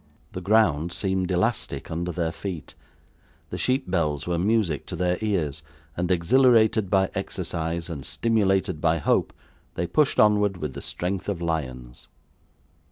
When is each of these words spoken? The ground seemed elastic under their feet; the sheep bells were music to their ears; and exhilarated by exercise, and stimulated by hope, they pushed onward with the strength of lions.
The 0.31 0.41
ground 0.41 0.91
seemed 0.93 1.29
elastic 1.29 1.91
under 1.91 2.11
their 2.11 2.31
feet; 2.31 2.73
the 3.51 3.57
sheep 3.59 3.87
bells 3.87 4.25
were 4.25 4.39
music 4.39 4.87
to 4.87 4.95
their 4.95 5.19
ears; 5.21 5.61
and 5.95 6.09
exhilarated 6.09 6.89
by 6.89 7.11
exercise, 7.13 7.87
and 7.87 8.03
stimulated 8.03 8.81
by 8.81 8.97
hope, 8.97 9.31
they 9.75 9.85
pushed 9.85 10.19
onward 10.19 10.57
with 10.57 10.73
the 10.73 10.81
strength 10.81 11.29
of 11.29 11.39
lions. 11.39 12.07